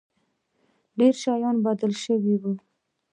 ډېر 0.97 1.13
شيان 1.21 1.55
بدل 1.65 1.91
سوي 2.05 2.35
وو. 2.41 2.53